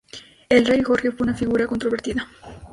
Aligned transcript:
El 0.49 0.65
rey 0.65 0.81
Jorge 0.81 1.11
fue 1.11 1.25
una 1.27 1.35
figura 1.35 1.67
controvertida. 1.67 2.27